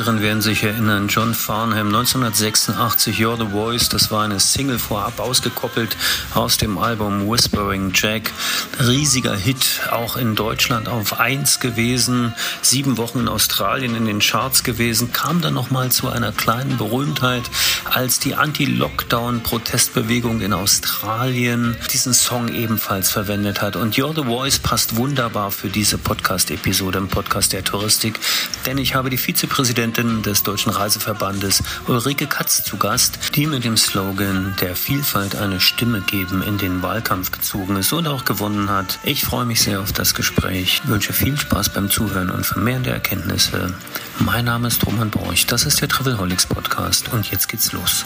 [0.00, 5.20] Älteren werden sich erinnern, John Farnham 1986, You're the Voice, das war eine Single vorab
[5.20, 5.94] ausgekoppelt
[6.34, 8.30] aus dem Album Whispering Jack.
[8.78, 14.64] Riesiger Hit, auch in Deutschland auf 1 gewesen, sieben Wochen in Australien in den Charts
[14.64, 17.42] gewesen, kam dann nochmal zu einer kleinen Berühmtheit,
[17.84, 23.76] als die Anti-Lockdown-Protestbewegung in Australien diesen Song ebenfalls verwendet hat.
[23.76, 28.18] Und You're the Voice passt wunderbar für diese Podcast-Episode im Podcast der Touristik,
[28.64, 33.76] denn ich habe die Vizepräsidentin des Deutschen Reiseverbandes Ulrike Katz zu Gast, die mit dem
[33.76, 39.00] Slogan der Vielfalt eine Stimme geben in den Wahlkampf gezogen ist und auch gewonnen hat.
[39.02, 43.74] Ich freue mich sehr auf das Gespräch, wünsche viel Spaß beim Zuhören und vermehrende Erkenntnisse.
[44.20, 48.04] Mein Name ist Roman Borch, das ist der Travelholics Podcast und jetzt geht's los.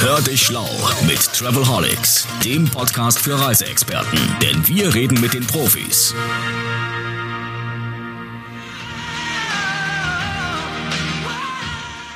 [0.00, 0.68] Hör dich schlau
[1.06, 6.14] mit Travelholics, dem Podcast für Reiseexperten, denn wir reden mit den Profis.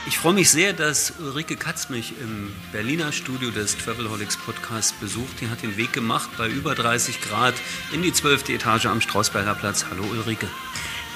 [0.08, 5.40] Ich freue mich sehr, dass Ulrike Katz mich im Berliner Studio des Travelholics Podcasts besucht.
[5.40, 7.54] Die hat den Weg gemacht bei über 30 Grad
[7.92, 8.50] in die 12.
[8.50, 9.86] Etage am Strausberger Platz.
[9.90, 10.46] Hallo Ulrike.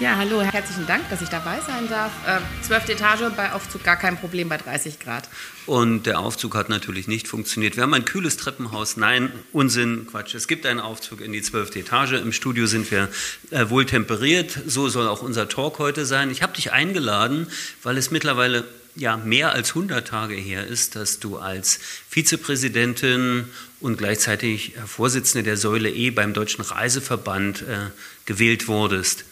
[0.01, 2.11] Ja, hallo, herzlichen Dank, dass ich dabei sein darf.
[2.27, 5.29] Äh, zwölfte Etage bei Aufzug gar kein Problem bei 30 Grad.
[5.67, 7.77] Und der Aufzug hat natürlich nicht funktioniert.
[7.77, 8.97] Wir haben ein kühles Treppenhaus.
[8.97, 10.35] Nein, Unsinn, Quatsch.
[10.35, 12.13] Es gibt einen Aufzug in die zwölfte Etage.
[12.13, 13.09] Im Studio sind wir
[13.51, 14.59] äh, wohl temperiert.
[14.67, 16.31] So soll auch unser Talk heute sein.
[16.31, 17.47] Ich habe dich eingeladen,
[17.83, 18.65] weil es mittlerweile
[18.97, 23.45] ja mehr als 100 Tage her ist, dass du als Vizepräsidentin
[23.81, 27.91] und gleichzeitig Vorsitzende der Säule E beim Deutschen Reiseverband äh,
[28.27, 29.25] gewählt wurdest.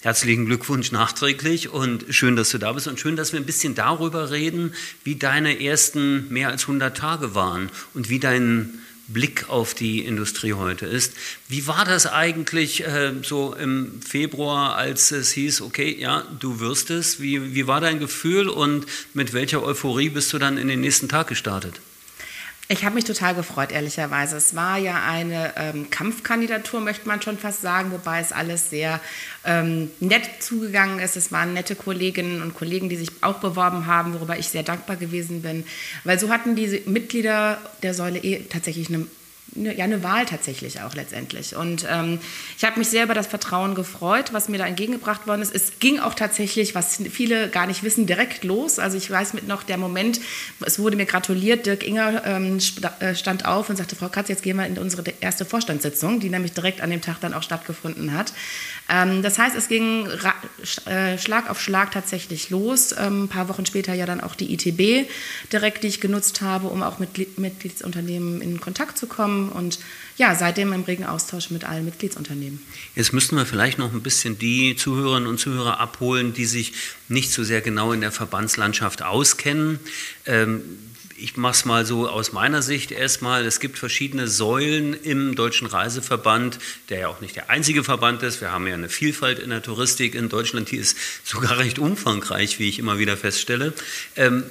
[0.00, 3.74] Herzlichen Glückwunsch nachträglich und schön, dass du da bist und schön, dass wir ein bisschen
[3.74, 9.74] darüber reden, wie deine ersten mehr als 100 Tage waren und wie dein Blick auf
[9.74, 11.12] die Industrie heute ist.
[11.48, 16.90] Wie war das eigentlich äh, so im Februar, als es hieß, okay, ja, du wirst
[16.90, 17.20] es?
[17.20, 21.08] Wie, wie war dein Gefühl und mit welcher Euphorie bist du dann in den nächsten
[21.08, 21.80] Tag gestartet?
[22.68, 24.38] Ich habe mich total gefreut, ehrlicherweise.
[24.38, 29.00] Es war ja eine ähm, Kampfkandidatur, möchte man schon fast sagen, wobei es alles sehr
[29.44, 31.14] ähm, nett zugegangen ist.
[31.16, 34.96] Es waren nette Kolleginnen und Kollegen, die sich auch beworben haben, worüber ich sehr dankbar
[34.96, 35.66] gewesen bin.
[36.04, 39.06] Weil so hatten diese Mitglieder der Säule E tatsächlich eine
[39.56, 41.56] eine, ja, eine Wahl tatsächlich auch letztendlich.
[41.56, 42.18] Und ähm,
[42.56, 45.54] ich habe mich sehr über das Vertrauen gefreut, was mir da entgegengebracht worden ist.
[45.54, 48.78] Es ging auch tatsächlich, was viele gar nicht wissen, direkt los.
[48.78, 50.20] Also ich weiß mit noch der Moment,
[50.64, 52.58] es wurde mir gratuliert, Dirk Inger ähm,
[53.00, 56.30] äh, stand auf und sagte, Frau Katz, jetzt gehen wir in unsere erste Vorstandssitzung, die
[56.30, 58.32] nämlich direkt an dem Tag dann auch stattgefunden hat.
[58.88, 60.08] Ähm, das heißt, es ging
[60.86, 62.94] äh, Schlag auf Schlag tatsächlich los.
[62.98, 65.08] Ähm, ein paar Wochen später ja dann auch die ITB
[65.52, 69.78] direkt, die ich genutzt habe, um auch mit Mitgliedsunternehmen in Kontakt zu kommen und
[70.16, 72.60] ja, seitdem im regen Austausch mit allen Mitgliedsunternehmen.
[72.94, 76.72] Jetzt müssten wir vielleicht noch ein bisschen die Zuhörerinnen und Zuhörer abholen, die sich
[77.08, 79.80] nicht so sehr genau in der Verbandslandschaft auskennen.
[80.26, 80.60] Ähm,
[81.24, 83.46] ich mache es mal so aus meiner Sicht erstmal.
[83.46, 86.58] Es gibt verschiedene Säulen im Deutschen Reiseverband,
[86.90, 88.42] der ja auch nicht der einzige Verband ist.
[88.42, 92.58] Wir haben ja eine Vielfalt in der Touristik in Deutschland, die ist sogar recht umfangreich,
[92.58, 93.72] wie ich immer wieder feststelle.
[94.16, 94.44] Ähm,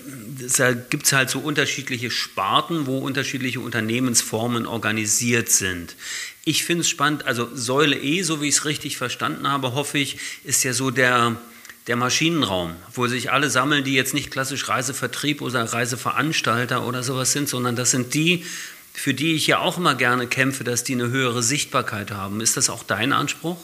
[0.57, 5.95] da gibt es halt so unterschiedliche Sparten, wo unterschiedliche Unternehmensformen organisiert sind.
[6.44, 10.00] Ich finde es spannend, also Säule E, so wie ich es richtig verstanden habe, hoffe
[10.00, 11.38] ich, ist ja so der
[11.88, 17.31] der Maschinenraum, wo sich alle sammeln, die jetzt nicht klassisch Reisevertrieb oder Reiseveranstalter oder sowas
[17.31, 18.45] sind, sondern das sind die,
[18.94, 22.41] für die ich ja auch immer gerne kämpfe, dass die eine höhere Sichtbarkeit haben.
[22.41, 23.57] Ist das auch dein Anspruch?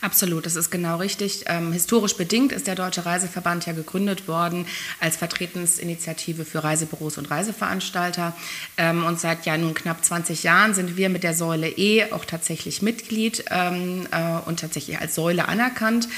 [0.00, 1.44] Absolut, das ist genau richtig.
[1.46, 4.66] Ähm, historisch bedingt ist der Deutsche Reiseverband ja gegründet worden
[4.98, 8.34] als Vertretensinitiative für Reisebüros und Reiseveranstalter.
[8.78, 12.24] Ähm, und seit ja nun knapp 20 Jahren sind wir mit der Säule E auch
[12.24, 16.08] tatsächlich Mitglied ähm, äh, und tatsächlich als Säule anerkannt.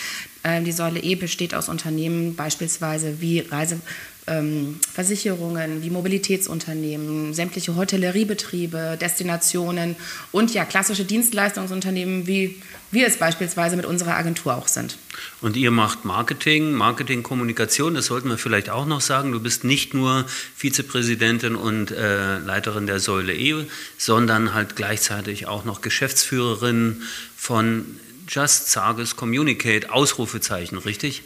[0.42, 8.96] Äh, die Säule E besteht aus Unternehmen beispielsweise wie Reiseversicherungen, ähm, wie Mobilitätsunternehmen, sämtliche Hotelleriebetriebe,
[9.00, 9.96] Destinationen
[10.32, 12.60] und ja klassische Dienstleistungsunternehmen, wie
[12.90, 14.98] wir es beispielsweise mit unserer Agentur auch sind.
[15.42, 19.32] Und ihr macht Marketing, Marketingkommunikation, das sollten wir vielleicht auch noch sagen.
[19.32, 20.24] Du bist nicht nur
[20.56, 23.66] Vizepräsidentin und äh, Leiterin der Säule E,
[23.98, 27.02] sondern halt gleichzeitig auch noch Geschäftsführerin
[27.36, 27.84] von
[28.30, 31.22] Just Sages Communicate, Ausrufezeichen, richtig?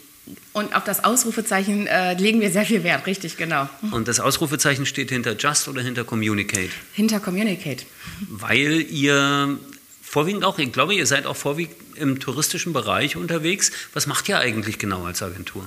[0.55, 3.69] Und auf das Ausrufezeichen äh, legen wir sehr viel Wert, richtig, genau.
[3.91, 6.71] Und das Ausrufezeichen steht hinter Just oder hinter Communicate?
[6.95, 7.85] Hinter Communicate.
[8.31, 9.59] Weil ihr
[10.03, 13.71] vorwiegend auch, ich glaube, ihr seid auch vorwiegend im touristischen Bereich unterwegs.
[13.93, 15.67] Was macht ihr eigentlich genau als Agentur?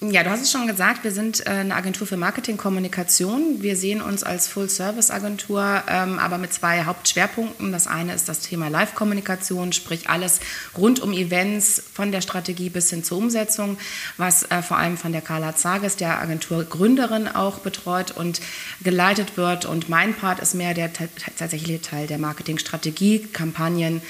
[0.00, 3.62] Ja, du hast es schon gesagt, wir sind äh, eine Agentur für Marketing-Kommunikation.
[3.62, 7.70] Wir sehen uns als Full-Service-Agentur, ähm, aber mit zwei Hauptschwerpunkten.
[7.70, 10.40] Das eine ist das Thema Live-Kommunikation, sprich alles
[10.76, 13.78] rund um Events, von der Strategie bis hin zur Umsetzung,
[14.16, 18.40] was äh, vor allem von der Carla Zages, der Agenturgründerin, auch betreut und
[18.82, 19.64] geleitet wird.
[19.64, 24.02] Und mein Part ist mehr der tatsächliche Teil der Marketingstrategie, Kampagnen,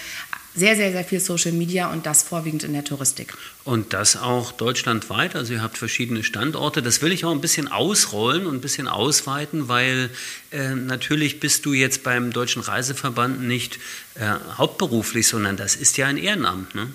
[0.55, 3.35] sehr, sehr, sehr viel Social Media und das vorwiegend in der Touristik.
[3.65, 5.35] Und das auch deutschlandweit.
[5.35, 6.83] Also ihr habt verschiedene Standorte.
[6.83, 10.11] Das will ich auch ein bisschen ausrollen und ein bisschen ausweiten, weil
[10.53, 13.79] äh, natürlich bist du jetzt beim Deutschen Reiseverband nicht
[14.15, 16.75] äh, hauptberuflich, sondern das ist ja ein Ehrenamt.
[16.75, 16.89] Ne?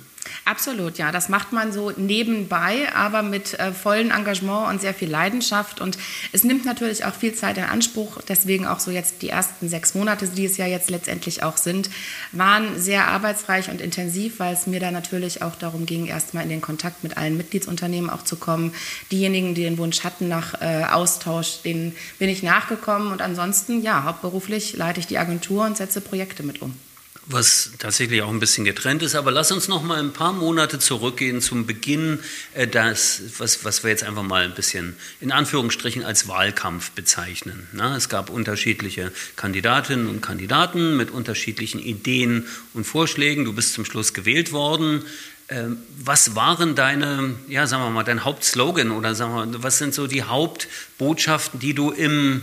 [0.45, 1.11] Absolut, ja.
[1.11, 5.79] Das macht man so nebenbei, aber mit äh, vollem Engagement und sehr viel Leidenschaft.
[5.79, 5.97] Und
[6.31, 8.19] es nimmt natürlich auch viel Zeit in Anspruch.
[8.27, 11.89] Deswegen auch so jetzt die ersten sechs Monate, die es ja jetzt letztendlich auch sind,
[12.31, 16.49] waren sehr arbeitsreich und intensiv, weil es mir da natürlich auch darum ging, erstmal in
[16.49, 18.73] den Kontakt mit allen Mitgliedsunternehmen auch zu kommen.
[19.11, 23.11] Diejenigen, die den Wunsch hatten nach äh, Austausch, denen bin ich nachgekommen.
[23.11, 26.75] Und ansonsten, ja, hauptberuflich leite ich die Agentur und setze Projekte mit um
[27.29, 29.15] was tatsächlich auch ein bisschen getrennt ist.
[29.15, 32.19] Aber lass uns noch mal ein paar Monate zurückgehen zum Beginn,
[32.55, 37.67] äh, das, was, was wir jetzt einfach mal ein bisschen in Anführungsstrichen als Wahlkampf bezeichnen.
[37.71, 43.45] Na, es gab unterschiedliche Kandidatinnen und Kandidaten mit unterschiedlichen Ideen und Vorschlägen.
[43.45, 45.03] Du bist zum Schluss gewählt worden.
[45.49, 49.93] Ähm, was waren deine, ja, sagen wir mal, dein Hauptslogan oder sagen wir, was sind
[49.93, 52.41] so die Hauptbotschaften, die du im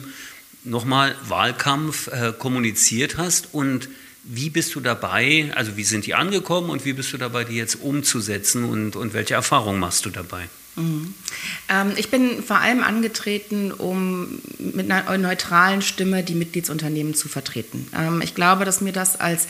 [0.62, 3.88] nochmal Wahlkampf äh, kommuniziert hast und
[4.28, 7.56] wie bist du dabei, also wie sind die angekommen und wie bist du dabei, die
[7.56, 10.48] jetzt umzusetzen und, und welche Erfahrungen machst du dabei?
[10.74, 11.14] Mhm.
[11.68, 17.88] Ähm, ich bin vor allem angetreten, um mit einer neutralen Stimme die Mitgliedsunternehmen zu vertreten.
[17.96, 19.46] Ähm, ich glaube, dass mir das als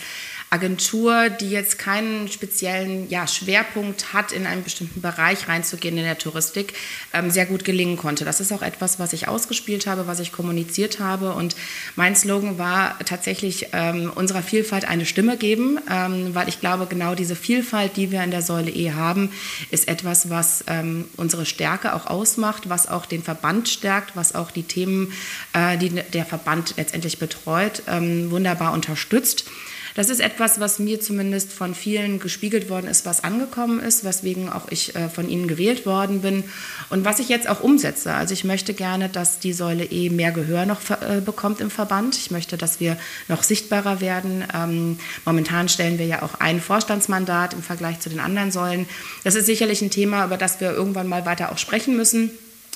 [0.48, 6.18] Agentur, die jetzt keinen speziellen ja, Schwerpunkt hat, in einen bestimmten Bereich reinzugehen in der
[6.18, 6.74] Touristik,
[7.12, 8.24] ähm, sehr gut gelingen konnte.
[8.24, 11.32] Das ist auch etwas, was ich ausgespielt habe, was ich kommuniziert habe.
[11.32, 11.56] Und
[11.96, 17.16] mein Slogan war tatsächlich ähm, unserer Vielfalt eine Stimme geben, ähm, weil ich glaube, genau
[17.16, 19.32] diese Vielfalt, die wir in der Säule E haben,
[19.72, 24.52] ist etwas, was ähm, unsere Stärke auch ausmacht, was auch den Verband stärkt, was auch
[24.52, 25.12] die Themen,
[25.54, 29.44] äh, die der Verband letztendlich betreut, ähm, wunderbar unterstützt.
[29.96, 34.50] Das ist etwas, was mir zumindest von vielen gespiegelt worden ist, was angekommen ist, weswegen
[34.50, 36.44] auch ich äh, von Ihnen gewählt worden bin
[36.90, 38.12] und was ich jetzt auch umsetze.
[38.12, 42.14] Also ich möchte gerne, dass die Säule E mehr Gehör noch äh, bekommt im Verband.
[42.18, 42.98] Ich möchte, dass wir
[43.28, 44.44] noch sichtbarer werden.
[44.54, 48.86] Ähm, momentan stellen wir ja auch ein Vorstandsmandat im Vergleich zu den anderen Säulen.
[49.24, 52.30] Das ist sicherlich ein Thema, über das wir irgendwann mal weiter auch sprechen müssen.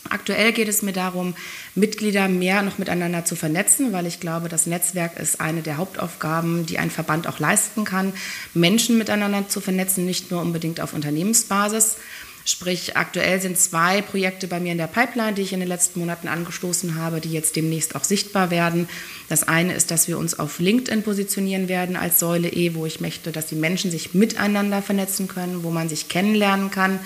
[0.08, 1.34] Aktuell geht es mir darum,
[1.74, 6.66] Mitglieder mehr noch miteinander zu vernetzen, weil ich glaube, das Netzwerk ist eine der Hauptaufgaben,
[6.66, 8.12] die ein Verband auch leisten kann,
[8.54, 11.96] Menschen miteinander zu vernetzen, nicht nur unbedingt auf Unternehmensbasis.
[12.46, 16.00] Sprich, aktuell sind zwei Projekte bei mir in der Pipeline, die ich in den letzten
[16.00, 18.88] Monaten angestoßen habe, die jetzt demnächst auch sichtbar werden.
[19.28, 23.00] Das eine ist, dass wir uns auf LinkedIn positionieren werden als Säule E, wo ich
[23.00, 26.98] möchte, dass die Menschen sich miteinander vernetzen können, wo man sich kennenlernen kann,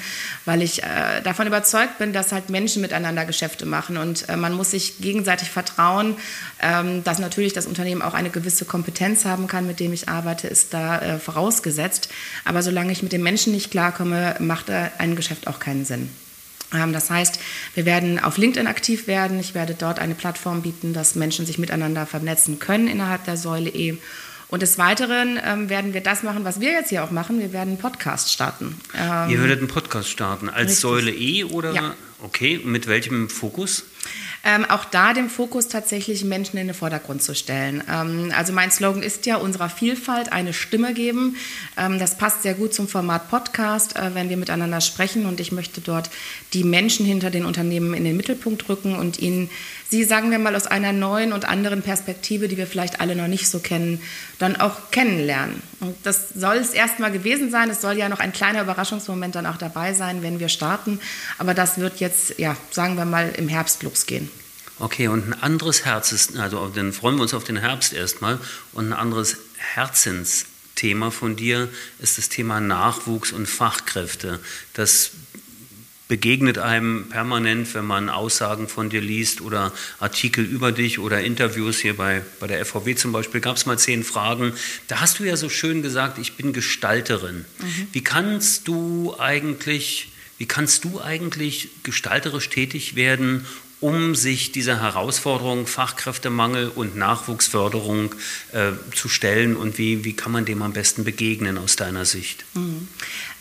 [0.45, 4.55] weil ich äh, davon überzeugt bin, dass halt Menschen miteinander Geschäfte machen und äh, man
[4.55, 6.15] muss sich gegenseitig vertrauen,
[6.63, 10.47] ähm, dass natürlich das Unternehmen auch eine gewisse Kompetenz haben kann, mit dem ich arbeite,
[10.47, 12.09] ist da äh, vorausgesetzt.
[12.45, 16.09] Aber solange ich mit den Menschen nicht klarkomme, macht ein Geschäft auch keinen Sinn.
[16.73, 17.39] Ähm, das heißt,
[17.75, 19.39] wir werden auf LinkedIn aktiv werden.
[19.39, 23.71] Ich werde dort eine Plattform bieten, dass Menschen sich miteinander vernetzen können innerhalb der Säule
[23.71, 23.99] E.
[24.49, 27.41] Und des Weiteren ähm, werden wir das machen, was wir jetzt hier auch machen.
[27.41, 28.79] Wir werden einen Podcast starten.
[28.97, 30.79] Ähm, Ihr würdet einen Podcast starten als richtig.
[30.79, 31.73] Säule E oder?
[31.73, 31.95] Ja.
[32.23, 33.85] Okay, mit welchem Fokus?
[34.45, 37.83] Ähm, auch da den Fokus tatsächlich Menschen in den Vordergrund zu stellen.
[37.91, 41.37] Ähm, also mein Slogan ist ja, unserer Vielfalt eine Stimme geben.
[41.79, 45.51] Ähm, das passt sehr gut zum Format Podcast, äh, wenn wir miteinander sprechen und ich
[45.51, 46.11] möchte dort
[46.53, 49.49] die Menschen hinter den Unternehmen in den Mittelpunkt rücken und ihnen
[49.89, 53.29] sie, sagen wir mal, aus einer neuen und anderen Perspektive, die wir vielleicht alle noch
[53.29, 54.03] nicht so kennen,
[54.39, 55.63] dann auch kennenlernen.
[55.81, 57.71] Und das soll es erstmal gewesen sein.
[57.71, 61.01] Es soll ja noch ein kleiner Überraschungsmoment dann auch dabei sein, wenn wir starten.
[61.39, 64.29] Aber das wird jetzt, ja, sagen wir mal, im Herbst losgehen.
[64.79, 68.41] Okay, und ein anderes Herz ist, also dann freuen wir uns auf den Herbst erstmal,
[68.73, 71.69] und ein anderes Herzensthema von dir
[72.01, 74.41] ist das Thema Nachwuchs und Fachkräfte.
[74.73, 75.13] Das
[76.09, 81.79] begegnet einem permanent, wenn man Aussagen von dir liest oder Artikel über dich oder Interviews
[81.79, 84.53] hier bei, bei der FVW zum Beispiel, gab es mal zehn Fragen.
[84.89, 87.45] Da hast du ja so schön gesagt, ich bin Gestalterin.
[87.59, 87.89] Mhm.
[87.93, 93.47] Wie kannst du eigentlich, wie kannst du eigentlich gestalterisch tätig werden,
[93.85, 98.15] um sich dieser Herausforderung Fachkräftemangel und Nachwuchsförderung
[98.53, 102.47] äh, zu stellen und wie, wie kann man dem am besten begegnen aus deiner Sicht?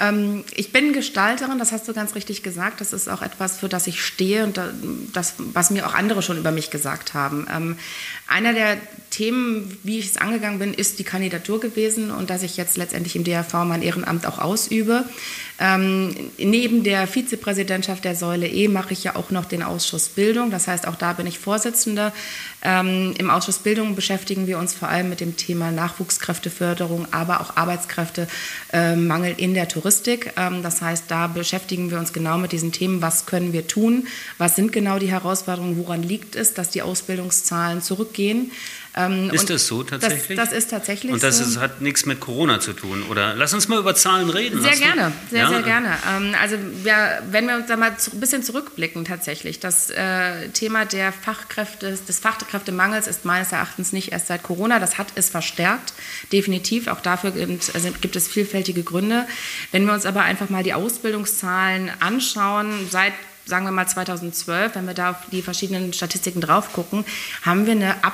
[0.03, 2.81] Ähm, ich bin Gestalterin, das hast du ganz richtig gesagt.
[2.81, 4.59] Das ist auch etwas, für das ich stehe und
[5.13, 7.47] das, was mir auch andere schon über mich gesagt haben.
[7.53, 7.77] Ähm,
[8.27, 8.77] einer der
[9.09, 13.15] Themen, wie ich es angegangen bin, ist die Kandidatur gewesen und dass ich jetzt letztendlich
[13.15, 15.05] im DRV mein Ehrenamt auch ausübe.
[15.59, 20.49] Ähm, neben der Vizepräsidentschaft der Säule E mache ich ja auch noch den Ausschuss Bildung.
[20.49, 22.11] Das heißt, auch da bin ich Vorsitzende.
[22.63, 27.55] Ähm, Im Ausschuss Bildung beschäftigen wir uns vor allem mit dem Thema Nachwuchskräfteförderung, aber auch
[27.55, 30.33] Arbeitskräftemangel äh, in der Touristik.
[30.37, 33.01] Ähm, das heißt, da beschäftigen wir uns genau mit diesen Themen.
[33.01, 34.07] Was können wir tun?
[34.37, 35.77] Was sind genau die Herausforderungen?
[35.77, 38.51] Woran liegt es, dass die Ausbildungszahlen zurückgehen?
[38.95, 40.37] Ähm, ist das so tatsächlich?
[40.37, 41.15] Das, das, ist tatsächlich so.
[41.15, 41.43] Und das so.
[41.43, 43.33] Ist, hat nichts mit Corona zu tun, oder?
[43.35, 44.61] Lass uns mal über Zahlen reden.
[44.61, 45.49] Sehr gerne, sehr, ja?
[45.49, 45.97] sehr gerne.
[46.15, 50.85] Ähm, also wir, wenn wir uns da mal ein bisschen zurückblicken tatsächlich, das äh, Thema
[50.85, 55.93] der Fachkräfte, des Fachkräftemangels ist meines Erachtens nicht erst seit Corona, das hat es verstärkt,
[56.31, 56.87] definitiv.
[56.87, 59.25] Auch dafür gibt, also gibt es vielfältige Gründe.
[59.71, 63.13] Wenn wir uns aber einfach mal die Ausbildungszahlen anschauen, seit
[63.45, 67.03] sagen wir mal 2012, wenn wir da auf die verschiedenen Statistiken drauf gucken,
[67.41, 68.13] haben wir eine Ab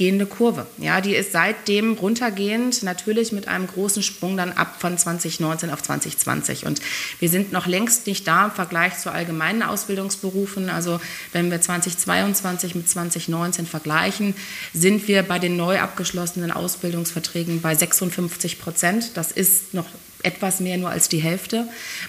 [0.00, 0.66] gehende Kurve.
[0.78, 5.82] Ja, die ist seitdem runtergehend, natürlich mit einem großen Sprung dann ab von 2019 auf
[5.82, 6.64] 2020.
[6.64, 6.80] Und
[7.18, 10.70] wir sind noch längst nicht da im Vergleich zu allgemeinen Ausbildungsberufen.
[10.70, 11.02] Also
[11.34, 14.34] wenn wir 2022 mit 2019 vergleichen,
[14.72, 19.18] sind wir bei den neu abgeschlossenen Ausbildungsverträgen bei 56 Prozent.
[19.18, 19.84] Das ist noch
[20.24, 21.68] etwas mehr nur als die Hälfte.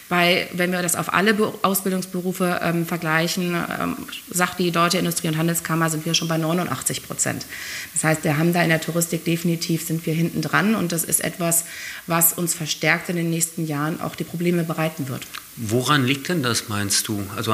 [0.09, 3.95] Bei, wenn wir das auf alle Be Ausbildungsberufe ähm, vergleichen, ähm,
[4.29, 7.45] sagt die Deutsche Industrie- und Handelskammer, sind wir schon bei 89 Prozent.
[7.93, 11.03] Das heißt, wir haben da in der Touristik definitiv sind wir hinten dran und das
[11.03, 11.65] ist etwas,
[12.07, 15.25] was uns verstärkt in den nächsten Jahren auch die Probleme bereiten wird.
[15.57, 17.23] Woran liegt denn das, meinst du?
[17.35, 17.53] Also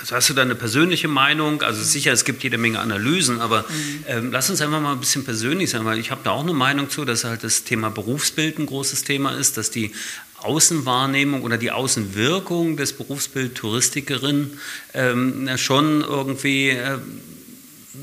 [0.00, 1.62] also hast du da eine persönliche Meinung?
[1.62, 4.04] Also sicher, es gibt jede Menge Analysen, aber mhm.
[4.06, 6.52] ähm, lass uns einfach mal ein bisschen persönlich sein, weil ich habe da auch eine
[6.52, 9.92] Meinung zu, dass halt das Thema Berufsbild ein großes Thema ist, dass die
[10.38, 14.52] Außenwahrnehmung oder die Außenwirkung des Berufsbild Touristikerin
[14.94, 16.98] ähm, schon irgendwie äh,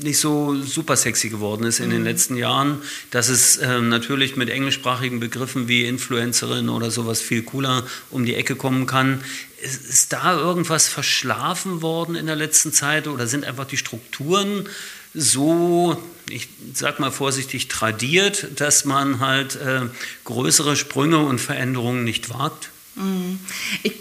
[0.02, 1.92] nicht so super sexy geworden ist in mhm.
[1.92, 7.42] den letzten Jahren, dass es äh, natürlich mit englischsprachigen Begriffen wie Influencerin oder sowas viel
[7.42, 9.20] cooler um die Ecke kommen kann.
[9.62, 14.68] Ist, da irgendwas verschlafen worden in der letzten Zeit oder sind einfach die Strukturen
[15.14, 19.82] so, ich sag mal vorsichtig, tradiert, dass man halt äh,
[20.24, 22.70] größere Sprünge und Veränderungen nicht wagt?
[22.96, 23.40] Mhm.
[23.82, 23.94] Ich,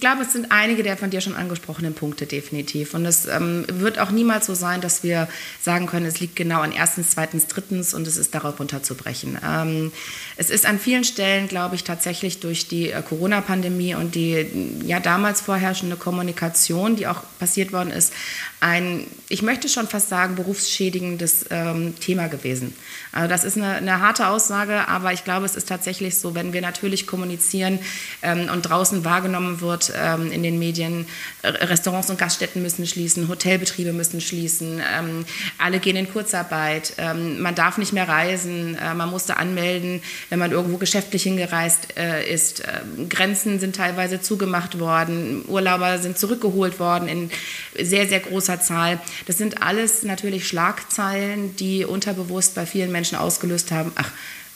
[0.00, 2.94] ich glaube, es sind einige der von dir schon angesprochenen Punkte definitiv.
[2.94, 5.28] Und es ähm, wird auch niemals so sein, dass wir
[5.60, 9.36] sagen können, es liegt genau an erstens, zweitens, drittens und es ist darauf runterzubrechen.
[9.46, 9.92] Ähm,
[10.38, 14.46] es ist an vielen Stellen, glaube ich, tatsächlich durch die äh, Corona-Pandemie und die
[14.86, 18.14] ja damals vorherrschende Kommunikation, die auch passiert worden ist,
[18.60, 22.74] ein, ich möchte schon fast sagen, berufsschädigendes ähm, Thema gewesen.
[23.12, 26.52] Also das ist eine, eine, harte Aussage, aber ich glaube, es ist tatsächlich so, wenn
[26.52, 27.80] wir natürlich kommunizieren
[28.22, 31.06] ähm, und draußen wahrgenommen wird ähm, in den Medien,
[31.42, 35.24] Restaurants und Gaststätten müssen schließen, Hotelbetriebe müssen schließen, ähm,
[35.58, 40.38] alle gehen in Kurzarbeit, ähm, man darf nicht mehr reisen, äh, man musste anmelden, wenn
[40.38, 46.78] man irgendwo geschäftlich hingereist äh, ist, äh, Grenzen sind teilweise zugemacht worden, Urlauber sind zurückgeholt
[46.78, 47.30] worden in
[47.76, 49.00] sehr, sehr großer Zahl.
[49.26, 54.10] Das sind alles natürlich Schlagzeilen, die unterbewusst bei vielen Menschen ausgelöst haben, ach,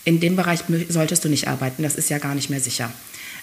[0.05, 2.91] in dem Bereich solltest du nicht arbeiten, das ist ja gar nicht mehr sicher.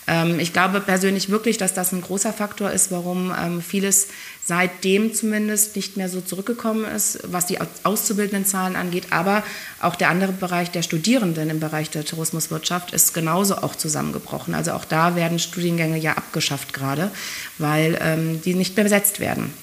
[0.07, 4.07] Ähm, ich glaube persönlich wirklich, dass das ein großer Faktor ist, warum ähm, vieles
[4.43, 9.07] seitdem zumindest nicht mehr so zurückgekommen ist, was die auszubildenden Zahlen angeht.
[9.11, 9.43] Aber
[9.79, 14.55] auch der andere Bereich der Studierenden im Bereich der Tourismuswirtschaft ist genauso auch zusammengebrochen.
[14.55, 17.11] Also auch da werden Studiengänge ja abgeschafft gerade,
[17.57, 19.53] weil ähm, die nicht mehr besetzt werden.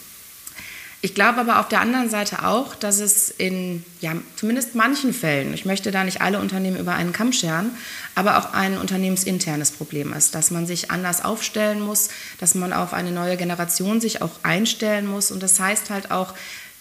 [1.00, 5.54] Ich glaube aber auf der anderen Seite auch, dass es in ja, zumindest manchen Fällen,
[5.54, 7.70] ich möchte da nicht alle Unternehmen über einen Kamm scheren,
[8.16, 12.08] aber auch ein unternehmensinternes Problem ist, dass man sich anders aufstellen muss,
[12.40, 15.30] dass man auf eine neue Generation sich auch einstellen muss.
[15.30, 16.34] Und das heißt halt auch,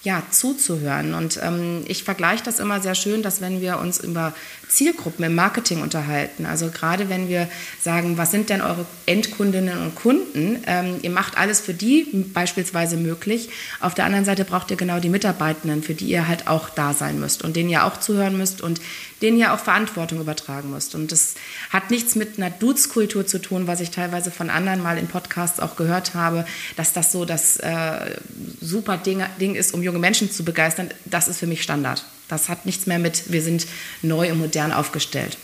[0.04, 1.14] ja, zuzuhören.
[1.14, 4.34] Und ähm, ich vergleiche das immer sehr schön, dass wenn wir uns über
[4.70, 7.48] Zielgruppen im Marketing unterhalten, also gerade wenn wir
[7.82, 12.98] sagen, was sind denn eure Endkundinnen und Kunden, ähm, ihr macht alles für die beispielsweise
[12.98, 13.50] möglich.
[13.80, 16.94] Auf der anderen Seite braucht ihr genau die Mitarbeitenden, für die ihr halt auch da
[16.94, 18.82] sein müsst und denen ihr auch zuhören müsst und
[19.22, 20.96] denen ihr auch Verantwortung übertragen müsst.
[20.96, 21.36] Und das
[21.70, 25.60] hat nichts mit einer Dudes-Kultur zu tun, was ich teilweise von anderen mal in Podcasts
[25.60, 26.46] auch gehört habe,
[26.76, 28.18] dass das so das äh,
[28.62, 30.90] super Ding, Ding ist, um junge Menschen zu begeistern.
[31.06, 32.06] Das ist für mich Standard.
[32.28, 33.68] Das hat nichts mehr mit, wir sind
[34.02, 35.38] neu und modern aufgestellt.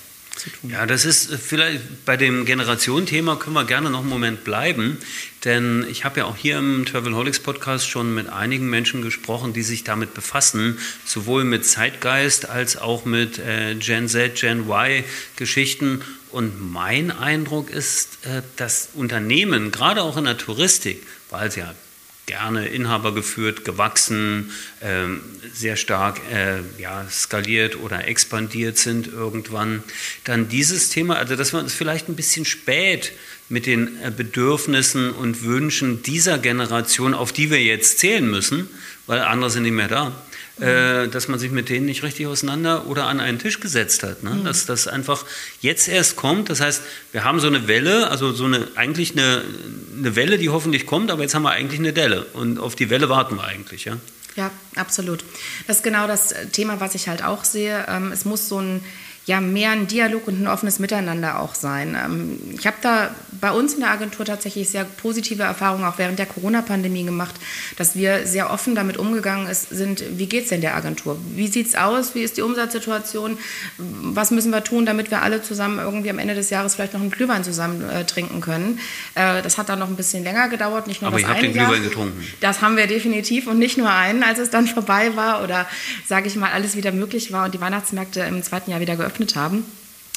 [0.67, 4.97] Ja, das ist äh, vielleicht bei dem Generationenthema können wir gerne noch einen Moment bleiben,
[5.45, 9.61] denn ich habe ja auch hier im Travelholics Podcast schon mit einigen Menschen gesprochen, die
[9.61, 15.03] sich damit befassen, sowohl mit Zeitgeist als auch mit äh, Gen Z, Gen Y
[15.35, 16.01] Geschichten.
[16.31, 21.75] Und mein Eindruck ist, äh, dass Unternehmen, gerade auch in der Touristik, weil sie ja
[22.25, 24.51] gerne Inhaber geführt, gewachsen,
[24.81, 25.21] ähm,
[25.53, 29.83] sehr stark äh, ja, skaliert oder expandiert sind irgendwann.
[30.23, 33.11] Dann dieses Thema, also dass wir uns vielleicht ein bisschen spät
[33.49, 38.69] mit den äh, Bedürfnissen und Wünschen dieser Generation, auf die wir jetzt zählen müssen,
[39.05, 40.13] weil andere sind nicht mehr da,
[40.59, 44.21] äh, dass man sich mit denen nicht richtig auseinander oder an einen Tisch gesetzt hat.
[44.21, 44.31] Ne?
[44.31, 44.43] Mhm.
[44.43, 45.25] Dass das einfach
[45.61, 46.49] jetzt erst kommt.
[46.49, 49.43] Das heißt, wir haben so eine Welle, also so eine eigentlich eine,
[49.97, 52.25] eine Welle, die hoffentlich kommt, aber jetzt haben wir eigentlich eine Delle.
[52.33, 53.97] Und auf die Welle warten wir eigentlich, ja.
[54.35, 55.23] Ja, absolut.
[55.67, 57.85] Das ist genau das Thema, was ich halt auch sehe.
[57.87, 58.83] Ähm, es muss so ein
[59.25, 61.97] ja mehr ein Dialog und ein offenes Miteinander auch sein.
[62.01, 66.19] Ähm, ich habe da bei uns in der Agentur tatsächlich sehr positive Erfahrungen auch während
[66.19, 67.35] der Corona-Pandemie gemacht,
[67.77, 71.17] dass wir sehr offen damit umgegangen sind, wie geht es denn der Agentur?
[71.35, 72.15] Wie sieht es aus?
[72.15, 73.37] Wie ist die Umsatzsituation?
[73.77, 77.01] Was müssen wir tun, damit wir alle zusammen irgendwie am Ende des Jahres vielleicht noch
[77.01, 78.79] einen Glühwein zusammen äh, trinken können?
[79.15, 81.41] Äh, das hat dann noch ein bisschen länger gedauert, nicht nur Aber das ich habe
[81.41, 82.21] den Glühwein getrunken.
[82.41, 85.65] Das haben wir definitiv und nicht nur einen, als es dann vorbei war oder,
[86.05, 89.12] sage ich mal, alles wieder möglich war und die Weihnachtsmärkte im zweiten Jahr wieder geöffnet
[89.13, 89.65] geöffnet haben.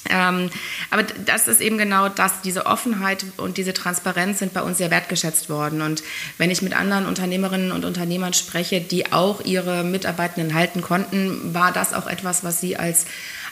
[0.08, 0.50] Ähm,
[0.90, 4.92] aber das ist eben genau das, diese Offenheit und diese Transparenz sind bei uns sehr
[4.92, 5.82] wertgeschätzt worden.
[5.82, 6.04] Und
[6.38, 11.72] wenn ich mit anderen Unternehmerinnen und Unternehmern spreche, die auch ihre Mitarbeitenden halten konnten, war
[11.72, 13.06] das auch etwas, was sie als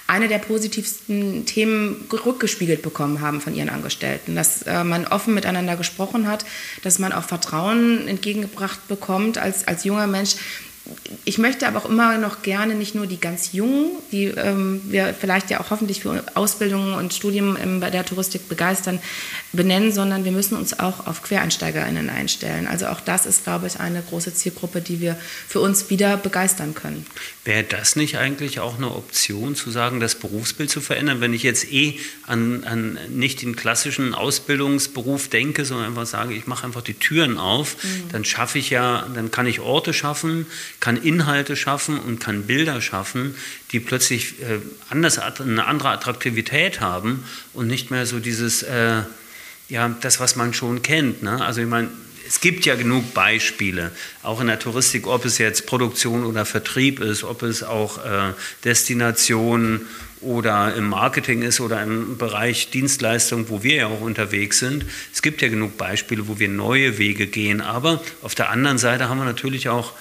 [0.06, 4.36] eine der positivsten Themen rückgespiegelt bekommen haben von ihren Angestellten.
[4.36, 6.44] Dass äh, man offen miteinander gesprochen hat,
[6.82, 10.36] dass man auch Vertrauen entgegengebracht bekommt als, als junger Mensch,
[11.24, 15.14] ich möchte aber auch immer noch gerne nicht nur die ganz Jungen, die ähm, wir
[15.18, 19.00] vielleicht ja auch hoffentlich für Ausbildungen und Studien ähm, bei der Touristik begeistern,
[19.52, 22.66] benennen, sondern wir müssen uns auch auf QuereinsteigerInnen einstellen.
[22.66, 25.16] Also auch das ist, glaube ich, eine große Zielgruppe, die wir
[25.48, 27.06] für uns wieder begeistern können.
[27.44, 31.20] Wäre das nicht eigentlich auch eine Option, zu sagen, das Berufsbild zu verändern?
[31.20, 36.46] Wenn ich jetzt eh an, an nicht den klassischen Ausbildungsberuf denke, sondern einfach sage, ich
[36.46, 38.08] mache einfach die Türen auf, mhm.
[38.12, 40.46] dann schaffe ich ja, dann kann ich Orte schaffen,
[40.80, 43.34] kann Inhalte schaffen und kann Bilder schaffen,
[43.72, 49.02] die plötzlich äh, anders, eine andere Attraktivität haben und nicht mehr so dieses, äh,
[49.68, 51.22] ja, das, was man schon kennt.
[51.22, 51.44] Ne?
[51.44, 51.90] Also ich meine,
[52.26, 53.90] es gibt ja genug Beispiele,
[54.22, 58.32] auch in der Touristik, ob es jetzt Produktion oder Vertrieb ist, ob es auch äh,
[58.64, 59.86] Destination
[60.20, 64.84] oder im Marketing ist oder im Bereich Dienstleistung, wo wir ja auch unterwegs sind.
[65.12, 67.60] Es gibt ja genug Beispiele, wo wir neue Wege gehen.
[67.60, 69.92] Aber auf der anderen Seite haben wir natürlich auch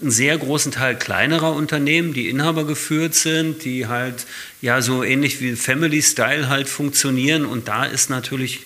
[0.00, 4.26] einen sehr großen Teil kleinerer Unternehmen, die Inhaber geführt sind, die halt
[4.60, 7.44] ja so ähnlich wie Family Style halt funktionieren.
[7.44, 8.60] Und da ist natürlich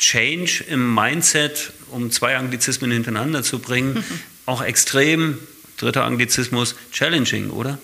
[0.00, 4.02] Change im Mindset, um zwei Anglizismen hintereinander zu bringen,
[4.46, 5.38] auch extrem,
[5.76, 7.78] dritter Anglizismus, challenging, oder?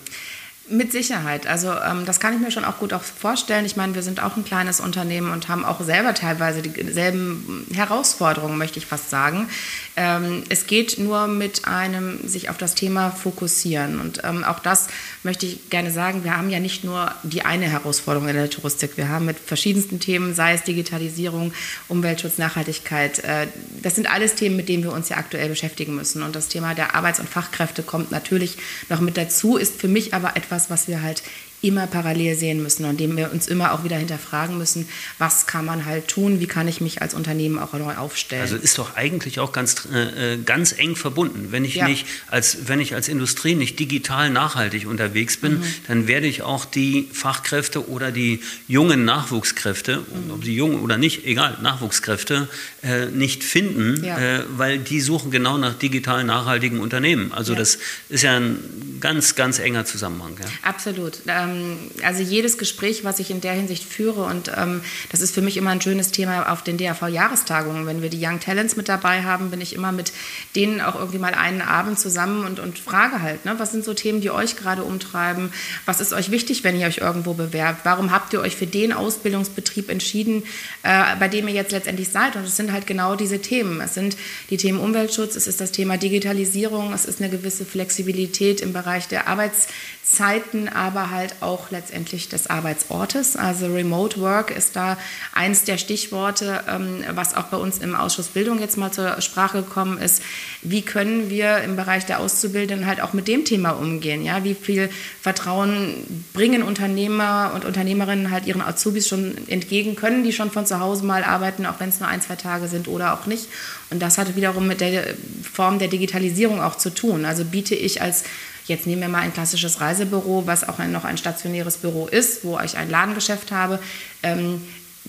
[0.69, 1.47] Mit Sicherheit.
[1.47, 3.65] Also ähm, das kann ich mir schon auch gut auch vorstellen.
[3.65, 8.57] Ich meine, wir sind auch ein kleines Unternehmen und haben auch selber teilweise dieselben Herausforderungen,
[8.57, 9.47] möchte ich fast sagen.
[9.95, 14.01] Ähm, es geht nur mit einem sich auf das Thema fokussieren.
[14.01, 14.87] Und ähm, auch das
[15.23, 16.25] möchte ich gerne sagen.
[16.25, 18.97] Wir haben ja nicht nur die eine Herausforderung in der Touristik.
[18.97, 21.53] Wir haben mit verschiedensten Themen, sei es Digitalisierung,
[21.87, 23.19] Umweltschutz, Nachhaltigkeit.
[23.19, 23.47] Äh,
[23.81, 26.23] das sind alles Themen, mit denen wir uns ja aktuell beschäftigen müssen.
[26.23, 28.57] Und das Thema der Arbeits- und Fachkräfte kommt natürlich
[28.89, 31.21] noch mit dazu, ist für mich aber etwas, etwas, was wir halt
[31.61, 35.65] immer parallel sehen müssen und dem wir uns immer auch wieder hinterfragen müssen, was kann
[35.65, 38.43] man halt tun, wie kann ich mich als Unternehmen auch neu aufstellen.
[38.43, 41.47] Also ist doch eigentlich auch ganz, äh, ganz eng verbunden.
[41.49, 41.87] Wenn ich, ja.
[41.87, 45.63] nicht als, wenn ich als Industrie nicht digital nachhaltig unterwegs bin, mhm.
[45.87, 50.31] dann werde ich auch die Fachkräfte oder die jungen Nachwuchskräfte, mhm.
[50.31, 52.49] ob sie jung oder nicht, egal, Nachwuchskräfte,
[52.83, 54.17] äh, nicht finden, ja.
[54.19, 57.31] äh, weil die suchen genau nach digital nachhaltigen Unternehmen.
[57.33, 57.59] Also ja.
[57.59, 60.35] das ist ja ein ganz, ganz enger Zusammenhang.
[60.63, 61.19] Absolut.
[61.27, 64.81] Ähm, ähm, also jedes Gespräch, was ich in der Hinsicht führe, und ähm,
[65.11, 67.85] das ist für mich immer ein schönes Thema auf den DAV-Jahrestagungen.
[67.85, 70.11] Wenn wir die Young Talents mit dabei haben, bin ich immer mit
[70.55, 73.93] denen auch irgendwie mal einen Abend zusammen und, und frage halt, ne, was sind so
[73.93, 75.51] Themen, die euch gerade umtreiben?
[75.85, 77.81] Was ist euch wichtig, wenn ihr euch irgendwo bewerbt?
[77.83, 80.43] Warum habt ihr euch für den Ausbildungsbetrieb entschieden,
[80.83, 82.35] äh, bei dem ihr jetzt letztendlich seid?
[82.35, 83.81] Und es sind halt genau diese Themen.
[83.81, 84.17] Es sind
[84.49, 89.07] die Themen Umweltschutz, es ist das Thema Digitalisierung, es ist eine gewisse Flexibilität im Bereich
[89.07, 89.67] der Arbeits
[90.09, 93.35] Zeiten, aber halt auch letztendlich des Arbeitsortes.
[93.35, 94.97] Also Remote Work ist da
[95.33, 99.63] eins der Stichworte, ähm, was auch bei uns im Ausschuss Bildung jetzt mal zur Sprache
[99.63, 100.23] gekommen ist.
[100.61, 104.23] Wie können wir im Bereich der Auszubildenden halt auch mit dem Thema umgehen?
[104.23, 104.89] Ja, wie viel
[105.21, 105.93] Vertrauen
[106.33, 109.97] bringen Unternehmer und Unternehmerinnen halt ihren Azubis schon entgegen?
[109.97, 112.69] Können die schon von zu Hause mal arbeiten, auch wenn es nur ein, zwei Tage
[112.69, 113.49] sind oder auch nicht?
[113.89, 115.03] Und das hat wiederum mit der
[115.43, 117.25] Form der Digitalisierung auch zu tun.
[117.25, 118.23] Also biete ich als
[118.67, 122.43] Jetzt nehmen wir mal ein klassisches Reisebüro, was auch ein, noch ein stationäres Büro ist,
[122.43, 123.79] wo ich ein Ladengeschäft habe.
[124.23, 124.61] Ähm,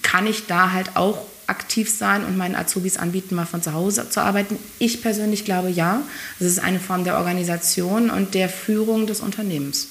[0.03, 4.09] kann ich da halt auch aktiv sein und meinen Azubis anbieten, mal von zu Hause
[4.09, 4.59] zu arbeiten?
[4.79, 6.03] Ich persönlich glaube ja.
[6.39, 9.89] Das ist eine Form der Organisation und der Führung des Unternehmens.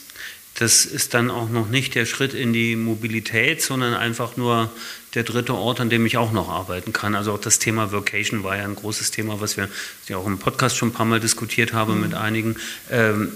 [0.59, 4.71] Das ist dann auch noch nicht der Schritt in die Mobilität, sondern einfach nur
[5.13, 7.13] der dritte Ort, an dem ich auch noch arbeiten kann.
[7.13, 9.69] Also auch das Thema Vocation war ja ein großes Thema, was wir
[10.07, 12.01] ja auch im Podcast schon ein paar Mal diskutiert haben mhm.
[12.01, 12.55] mit einigen.
[12.89, 13.31] Ähm,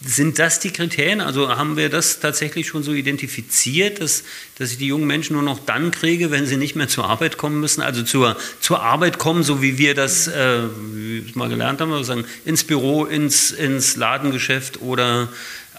[0.00, 1.20] sind das die Kriterien?
[1.20, 4.22] Also haben wir das tatsächlich schon so identifiziert, dass,
[4.56, 7.36] dass ich die jungen Menschen nur noch dann kriege, wenn sie nicht mehr zur Arbeit
[7.36, 7.82] kommen müssen?
[7.82, 10.62] Also zur, zur Arbeit kommen, so wie wir das äh,
[11.34, 15.28] mal gelernt haben, sagen, ins Büro, ins, ins Ladengeschäft oder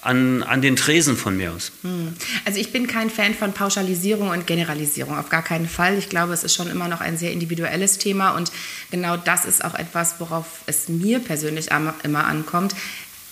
[0.01, 1.71] an, an den Tresen von mir aus.
[1.83, 2.13] Hm.
[2.45, 5.97] Also ich bin kein Fan von Pauschalisierung und Generalisierung, auf gar keinen Fall.
[5.97, 8.51] Ich glaube, es ist schon immer noch ein sehr individuelles Thema und
[8.91, 11.69] genau das ist auch etwas, worauf es mir persönlich
[12.03, 12.75] immer ankommt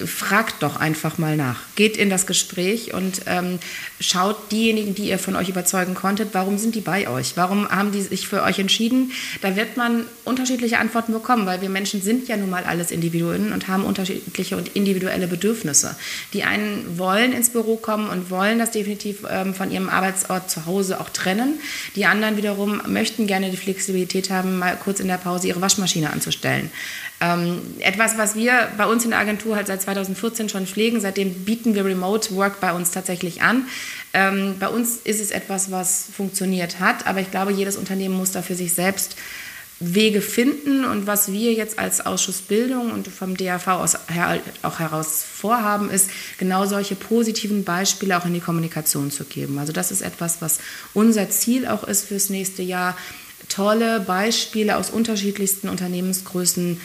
[0.06, 1.62] fragt doch einfach mal nach.
[1.76, 3.60] Geht in das Gespräch und ähm,
[4.00, 7.34] schaut diejenigen, die ihr von euch überzeugen konntet, warum sind die bei euch?
[7.36, 9.12] Warum haben die sich für euch entschieden?
[9.42, 13.54] Da wird man unterschiedliche Antworten bekommen, weil wir Menschen sind ja nun mal alles Individuen
[13.54, 15.96] und haben unterschiedliche und individuelle Bedürfnisse.
[16.34, 20.68] Die einen wollen ins Büro kommen und wollen das definitiv ähm, von ihrem Arbeitsort zu
[20.68, 21.60] Hause auch trennen.
[21.96, 26.12] Die anderen wiederum möchten gerne die Flexibilität haben, mal kurz in der Pause ihre Waschmaschine
[26.12, 26.70] anzustellen.
[27.20, 31.34] Ähm, etwas, was wir bei uns in der Agentur halt seit 2014 schon pflegen, seitdem
[31.46, 33.66] bieten wir Remote Work bei uns tatsächlich an.
[34.14, 38.32] Ähm, bei uns ist es etwas, was funktioniert hat, aber ich glaube, jedes Unternehmen muss
[38.32, 39.16] da für sich selbst
[39.80, 44.80] Wege finden und was wir jetzt als Ausschuss Bildung und vom DAV aus her, auch
[44.80, 49.60] heraus vorhaben, ist genau solche positiven Beispiele auch in die Kommunikation zu geben.
[49.60, 50.60] Also das ist etwas, was
[50.96, 52.98] unser Ziel auch ist fürs nächste Jahr,
[53.50, 56.82] tolle Beispiele aus unterschiedlichsten Unternehmensgrößen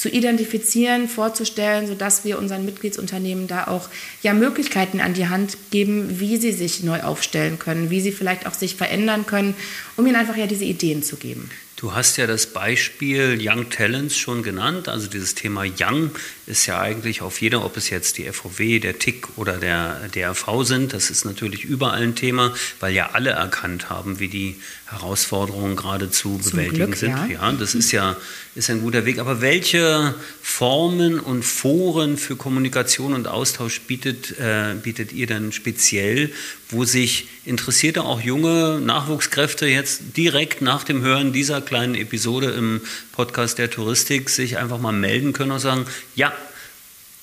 [0.00, 3.90] zu identifizieren, vorzustellen, sodass wir unseren Mitgliedsunternehmen da auch
[4.22, 8.46] ja, Möglichkeiten an die Hand geben, wie sie sich neu aufstellen können, wie sie vielleicht
[8.46, 9.54] auch sich verändern können,
[9.98, 11.50] um ihnen einfach ja diese Ideen zu geben.
[11.76, 14.88] Du hast ja das Beispiel Young Talents schon genannt.
[14.88, 16.12] Also dieses Thema Young
[16.50, 20.64] ist ja eigentlich auf jeder, ob es jetzt die FVW, der TIC oder der DRV
[20.64, 25.76] sind, das ist natürlich überall ein Thema, weil ja alle erkannt haben, wie die Herausforderungen
[25.76, 27.10] gerade zu bewältigen Glück, sind.
[27.10, 27.26] Ja.
[27.26, 28.16] ja, das ist ja
[28.54, 29.18] ist ein guter Weg.
[29.18, 36.32] Aber welche Formen und Foren für Kommunikation und Austausch bietet, äh, bietet ihr dann speziell,
[36.68, 42.80] wo sich Interessierte, auch junge Nachwuchskräfte jetzt direkt nach dem Hören dieser kleinen Episode im
[43.12, 46.32] Podcast der Touristik sich einfach mal melden können und sagen, ja,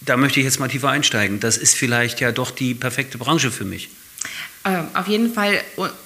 [0.02, 1.40] da möchte ich jetzt mal tiefer einsteigen.
[1.40, 3.90] Das ist vielleicht ja doch die perfekte Branche für mich.
[4.64, 5.62] Äh, auf jeden Fall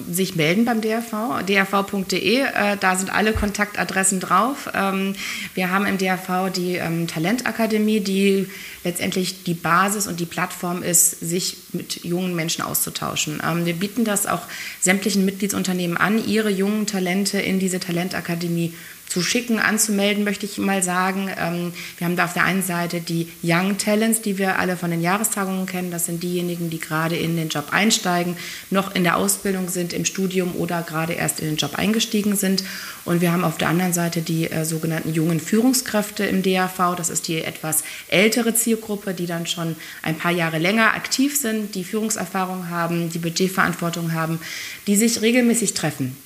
[0.08, 2.40] sich melden beim DRV, drv.de.
[2.42, 4.68] Äh, da sind alle Kontaktadressen drauf.
[4.72, 5.14] Ähm,
[5.54, 8.46] wir haben im DRV die ähm, Talentakademie, die
[8.84, 13.42] letztendlich die Basis und die Plattform ist, sich mit jungen Menschen auszutauschen.
[13.44, 14.42] Ähm, wir bieten das auch
[14.80, 18.74] sämtlichen Mitgliedsunternehmen an, ihre jungen Talente in diese Talentakademie
[19.12, 21.28] zu schicken, anzumelden, möchte ich mal sagen.
[21.38, 24.90] Ähm, wir haben da auf der einen Seite die Young Talents, die wir alle von
[24.90, 25.90] den Jahrestagungen kennen.
[25.90, 28.36] Das sind diejenigen, die gerade in den Job einsteigen,
[28.70, 32.64] noch in der Ausbildung sind, im Studium oder gerade erst in den Job eingestiegen sind.
[33.04, 36.96] Und wir haben auf der anderen Seite die äh, sogenannten jungen Führungskräfte im DAV.
[36.96, 41.74] Das ist die etwas ältere Zielgruppe, die dann schon ein paar Jahre länger aktiv sind,
[41.74, 44.40] die Führungserfahrung haben, die Budgetverantwortung haben,
[44.86, 46.16] die sich regelmäßig treffen.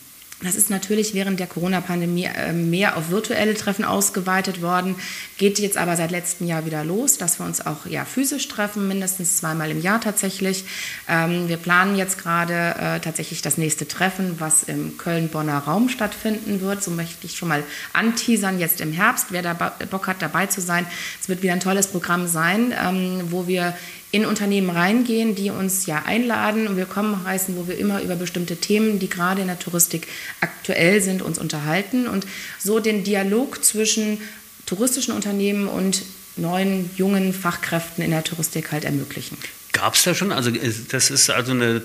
[0.43, 4.95] Das ist natürlich während der Corona-Pandemie äh, mehr auf virtuelle Treffen ausgeweitet worden,
[5.39, 8.87] geht jetzt aber seit letztem Jahr wieder los, dass wir uns auch ja, physisch treffen,
[8.87, 10.65] mindestens zweimal im Jahr tatsächlich.
[11.09, 16.61] Ähm, wir planen jetzt gerade äh, tatsächlich das nächste Treffen, was im Köln-Bonner Raum stattfinden
[16.61, 16.85] wird.
[16.85, 19.29] So möchte ich schon mal anteasern, jetzt im Herbst.
[19.31, 20.87] Wer da Bock hat, dabei zu sein,
[21.19, 23.75] es wird wieder ein tolles Programm sein, ähm, wo wir
[24.17, 28.57] in Unternehmen reingehen, die uns ja einladen und willkommen heißen, wo wir immer über bestimmte
[28.57, 30.09] Themen, die gerade in der Touristik
[30.41, 32.27] aktuell sind, uns unterhalten und
[32.59, 34.19] so den Dialog zwischen
[34.65, 36.03] touristischen Unternehmen und
[36.37, 39.37] neuen, jungen Fachkräften in der Touristik halt ermöglichen.
[39.77, 40.33] Gab es da schon?
[40.33, 41.83] Also äh, das ist also eine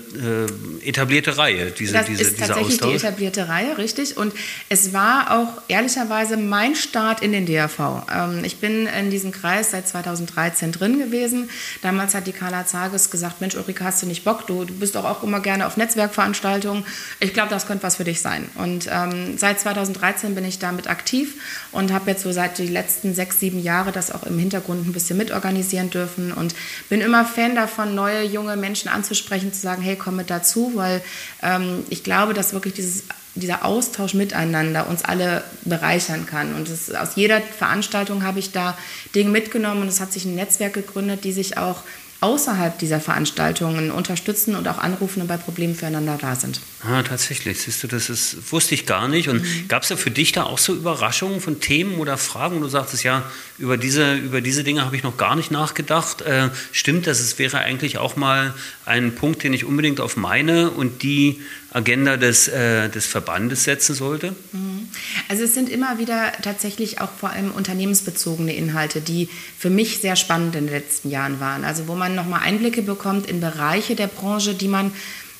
[0.82, 3.00] äh, etablierte Reihe, diese, das diese, ist dieser tatsächlich Austausch.
[3.00, 4.16] die etablierte Reihe, richtig.
[4.16, 4.32] Und
[4.68, 8.06] es war auch ehrlicherweise mein Start in den DRV.
[8.10, 11.50] Ähm, ich bin in diesem Kreis seit 2013 drin gewesen.
[11.82, 14.46] Damals hat die Carla Zages gesagt, Mensch Ulrike, hast du nicht Bock?
[14.46, 16.84] Du, du bist doch auch immer gerne auf Netzwerkveranstaltungen.
[17.20, 18.48] Ich glaube, das könnte was für dich sein.
[18.54, 21.34] Und ähm, seit 2013 bin ich damit aktiv
[21.72, 24.92] und habe jetzt so seit die letzten sechs, sieben Jahre das auch im Hintergrund ein
[24.92, 26.54] bisschen mitorganisieren dürfen und
[26.88, 31.02] bin immer Fan davon, neue, junge Menschen anzusprechen, zu sagen, hey, komm mit dazu, weil
[31.42, 36.54] ähm, ich glaube, dass wirklich dieses dieser Austausch miteinander uns alle bereichern kann.
[36.54, 38.76] Und das, aus jeder Veranstaltung habe ich da
[39.14, 41.82] Dinge mitgenommen und es hat sich ein Netzwerk gegründet, die sich auch
[42.22, 46.60] außerhalb dieser Veranstaltungen unterstützen und auch anrufen und bei Problemen füreinander da sind.
[46.84, 47.60] Ah, tatsächlich.
[47.60, 49.28] Siehst du, das ist, wusste ich gar nicht.
[49.28, 49.68] Und mhm.
[49.68, 52.68] gab es da für dich da auch so Überraschungen von Themen oder Fragen, wo du
[52.68, 53.24] sagtest, ja,
[53.58, 56.22] über diese, über diese Dinge habe ich noch gar nicht nachgedacht.
[56.22, 57.18] Äh, stimmt das?
[57.18, 58.54] Es wäre eigentlich auch mal
[58.84, 61.40] ein Punkt, den ich unbedingt auf meine und die
[61.72, 64.34] Agenda des, äh, des Verbandes setzen sollte?
[64.52, 64.88] Mhm.
[65.28, 70.16] Also es sind immer wieder tatsächlich auch vor allem unternehmensbezogene Inhalte, die für mich sehr
[70.16, 71.64] spannend in den letzten Jahren waren.
[71.64, 74.92] Also wo man nochmal Einblicke bekommt in Bereiche der Branche, die man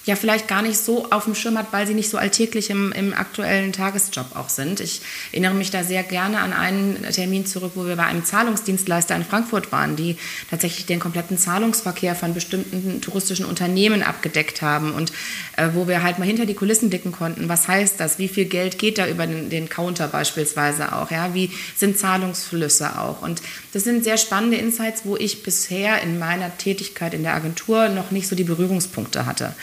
[0.05, 2.91] ja vielleicht gar nicht so auf dem Schirm hat, weil sie nicht so alltäglich im,
[2.93, 4.81] im, aktuellen Tagesjob auch sind.
[4.81, 9.15] Ich erinnere mich da sehr gerne an einen Termin zurück, wo wir bei einem Zahlungsdienstleister
[9.15, 10.17] in Frankfurt waren, die
[10.51, 15.13] tatsächlich den kompletten Zahlungsverkehr von bestimmten touristischen Unternehmen abgedeckt haben und
[15.57, 17.49] äh, wo wir halt mal hinter die Kulissen dicken konnten.
[17.49, 18.19] Was heißt das?
[18.19, 21.13] Wie viel Geld geht da über den, den Counter beispielsweise auch?
[21.13, 21.33] Ja?
[21.35, 23.23] Wie sind Zahlungsflüsse auch?
[23.23, 23.41] Und
[23.73, 28.11] das sind sehr spannende Insights, wo ich bisher in meiner Tätigkeit in der Agentur noch
[28.11, 29.55] nicht so die Berührungspunkte hatte.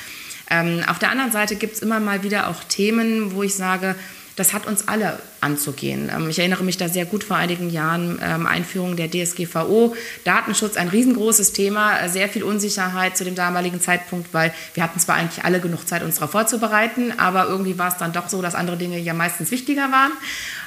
[0.49, 3.95] Ähm, auf der anderen Seite gibt es immer mal wieder auch Themen, wo ich sage,
[4.39, 6.09] das hat uns alle anzugehen.
[6.13, 10.77] Ähm, ich erinnere mich da sehr gut vor einigen Jahren, ähm, Einführung der DSGVO, Datenschutz,
[10.77, 15.15] ein riesengroßes Thema, äh, sehr viel Unsicherheit zu dem damaligen Zeitpunkt, weil wir hatten zwar
[15.15, 18.55] eigentlich alle genug Zeit, uns darauf vorzubereiten, aber irgendwie war es dann doch so, dass
[18.55, 20.13] andere Dinge ja meistens wichtiger waren.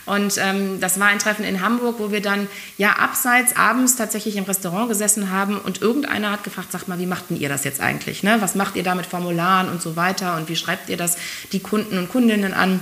[0.05, 4.37] Und ähm, das war ein Treffen in Hamburg, wo wir dann ja abseits abends tatsächlich
[4.37, 7.65] im Restaurant gesessen haben und irgendeiner hat gefragt, sagt mal, wie macht denn ihr das
[7.65, 8.23] jetzt eigentlich?
[8.23, 8.37] Ne?
[8.41, 11.17] Was macht ihr da mit Formularen und so weiter und wie schreibt ihr das
[11.53, 12.81] die Kunden und Kundinnen an?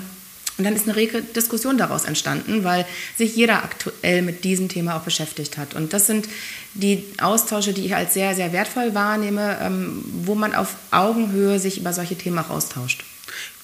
[0.60, 2.84] Und dann ist eine rege Diskussion daraus entstanden, weil
[3.16, 5.72] sich jeder aktuell mit diesem Thema auch beschäftigt hat.
[5.72, 6.28] Und das sind
[6.74, 11.78] die Austausche, die ich als sehr, sehr wertvoll wahrnehme, ähm, wo man auf Augenhöhe sich
[11.78, 13.04] über solche Themen auch austauscht.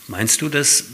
[0.09, 0.85] Meinst du, dass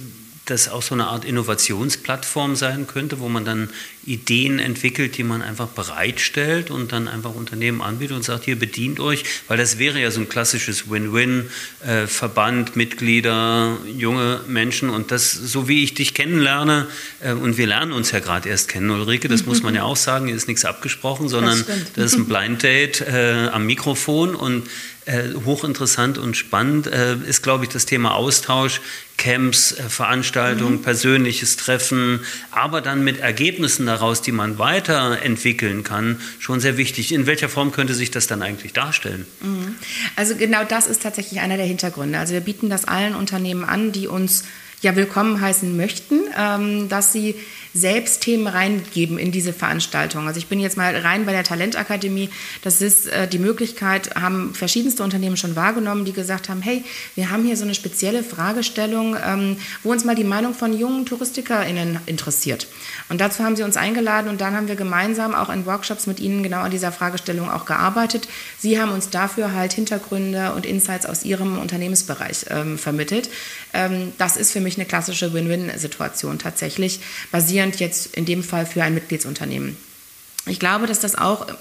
[0.52, 3.70] das auch so eine Art Innovationsplattform sein könnte, wo man dann
[4.04, 9.00] Ideen entwickelt, die man einfach bereitstellt und dann einfach Unternehmen anbietet und sagt, hier bedient
[9.00, 11.48] euch, weil das wäre ja so ein klassisches Win-Win,
[11.86, 16.86] äh, Verband, Mitglieder, junge Menschen und das, so wie ich dich kennenlerne,
[17.20, 19.96] äh, und wir lernen uns ja gerade erst kennen, Ulrike, das muss man ja auch
[19.96, 24.34] sagen, hier ist nichts abgesprochen, sondern das, das ist ein Blind Date äh, am Mikrofon
[24.34, 24.68] und
[25.04, 28.80] äh, hochinteressant und spannend äh, ist, glaube ich, das Thema Austausch,
[29.16, 30.82] Camps, äh, Veranstaltungen, mhm.
[30.82, 37.12] persönliches Treffen, aber dann mit Ergebnissen daraus, die man weiterentwickeln kann, schon sehr wichtig.
[37.12, 39.26] In welcher Form könnte sich das dann eigentlich darstellen?
[39.40, 39.74] Mhm.
[40.16, 42.18] Also genau das ist tatsächlich einer der Hintergründe.
[42.18, 44.44] Also wir bieten das allen Unternehmen an, die uns
[44.82, 47.36] ja willkommen heißen möchten, ähm, dass sie
[47.74, 50.26] selbst Themen reingeben in diese Veranstaltung.
[50.26, 52.30] Also ich bin jetzt mal rein bei der Talentakademie.
[52.62, 57.30] Das ist äh, die Möglichkeit, haben verschiedenste Unternehmen schon wahrgenommen, die gesagt haben, hey, wir
[57.30, 62.00] haben hier so eine spezielle Fragestellung, ähm, wo uns mal die Meinung von jungen TouristikerInnen
[62.06, 62.66] interessiert.
[63.08, 66.20] Und dazu haben sie uns eingeladen und dann haben wir gemeinsam auch in Workshops mit
[66.20, 68.28] ihnen genau an dieser Fragestellung auch gearbeitet.
[68.58, 73.30] Sie haben uns dafür halt Hintergründe und Insights aus ihrem Unternehmensbereich ähm, vermittelt.
[73.72, 78.82] Ähm, das ist für mich eine klassische Win-Win-Situation tatsächlich, basierend jetzt in dem Fall für
[78.82, 79.76] ein Mitgliedsunternehmen.
[80.46, 81.52] Ich glaube, dass das auch äh,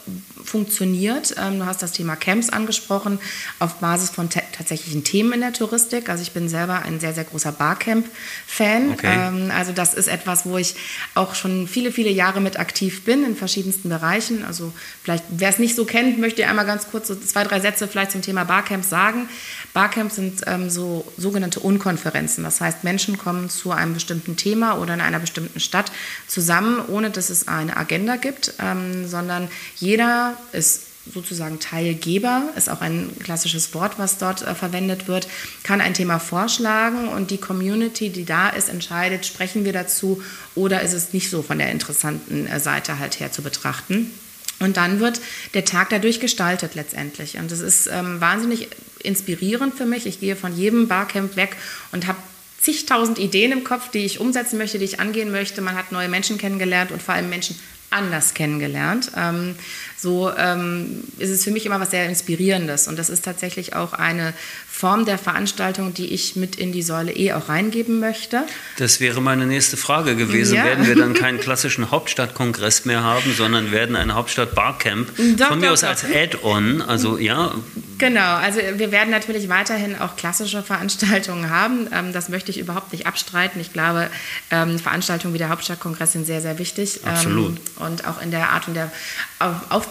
[0.44, 1.36] funktioniert.
[1.38, 3.20] Ähm, du hast das Thema Camps angesprochen,
[3.60, 6.10] auf Basis von tatsächlichen Themen in der Touristik.
[6.10, 8.92] Also ich bin selber ein sehr, sehr großer Barcamp-Fan.
[8.94, 9.08] Okay.
[9.08, 10.76] Ähm, also das ist etwas, wo ich
[11.14, 14.44] auch schon viele, viele Jahre mit aktiv bin in verschiedensten Bereichen.
[14.44, 17.60] Also vielleicht, wer es nicht so kennt, möchte ich einmal ganz kurz so zwei, drei
[17.60, 19.30] Sätze vielleicht zum Thema Barcamps sagen.
[19.76, 22.44] Barcamps sind ähm, so sogenannte Unkonferenzen.
[22.44, 25.92] Das heißt, Menschen kommen zu einem bestimmten Thema oder in einer bestimmten Stadt
[26.28, 32.82] zusammen, ohne dass es eine Agenda gibt, ähm, sondern jeder ist sozusagen Teilgeber, ist auch
[32.82, 35.28] ein klassisches Wort, was dort äh, verwendet wird,
[35.64, 40.22] kann ein Thema vorschlagen und die Community, die da ist, entscheidet, sprechen wir dazu
[40.54, 44.12] oder ist es nicht so von der interessanten äh, Seite halt her zu betrachten.
[44.60, 45.20] Und dann wird
[45.56, 47.38] der Tag dadurch gestaltet letztendlich.
[47.38, 48.68] Und das ist ähm, wahnsinnig
[49.02, 50.06] inspirierend für mich.
[50.06, 51.58] Ich gehe von jedem Barcamp weg
[51.92, 52.20] und habe
[52.62, 55.62] zigtausend Ideen im Kopf, die ich umsetzen möchte, die ich angehen möchte.
[55.62, 57.60] Man hat neue Menschen kennengelernt und vor allem Menschen
[57.92, 59.12] anders kennengelernt.
[59.16, 59.56] Ähm,
[60.02, 62.88] so ähm, ist es für mich immer was sehr Inspirierendes.
[62.88, 64.34] Und das ist tatsächlich auch eine
[64.68, 68.42] Form der Veranstaltung, die ich mit in die Säule E auch reingeben möchte.
[68.78, 70.56] Das wäre meine nächste Frage gewesen.
[70.56, 70.64] Ja.
[70.66, 75.74] Werden wir dann keinen klassischen Hauptstadtkongress mehr haben, sondern werden ein Hauptstadt-Barcamp von mir doch,
[75.74, 76.82] aus als Add-on?
[76.82, 77.54] Also ja.
[78.00, 81.88] Genau, also wir werden natürlich weiterhin auch klassische Veranstaltungen haben.
[81.94, 83.62] Ähm, das möchte ich überhaupt nicht abstreiten.
[83.62, 84.10] Ich glaube,
[84.50, 87.02] ähm, Veranstaltungen wie der Hauptstadtkongress sind sehr, sehr wichtig.
[87.06, 87.58] Absolut.
[87.58, 88.92] Ähm, und auch in der Art und der